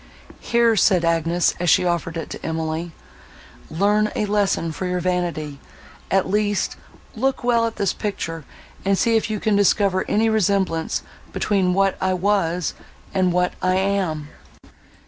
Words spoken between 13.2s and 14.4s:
what I am."